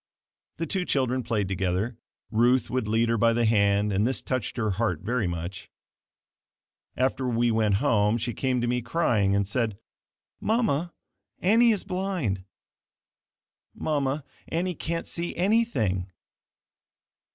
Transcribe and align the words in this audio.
The 0.57 0.65
two 0.65 0.83
children 0.83 1.21
played 1.21 1.47
together. 1.47 1.95
Ruth 2.31 2.71
would 2.71 2.87
lead 2.87 3.07
her 3.09 3.19
by 3.19 3.33
the 3.33 3.45
hand 3.45 3.93
and 3.93 4.07
this 4.07 4.19
touched 4.23 4.57
her 4.57 4.71
heart 4.71 5.01
very 5.01 5.27
much. 5.27 5.69
After 6.97 7.27
we 7.27 7.51
went 7.51 7.75
home, 7.75 8.17
she 8.17 8.33
came 8.33 8.61
to 8.61 8.67
me 8.67 8.81
crying, 8.81 9.35
and 9.35 9.47
said, 9.47 9.77
"Mama, 10.39 10.91
Annie 11.39 11.69
is 11.71 11.83
blind. 11.83 12.43
Mama, 13.75 14.23
Annie 14.47 14.73
can't 14.73 15.05
see 15.07 15.35
anything. 15.35 16.11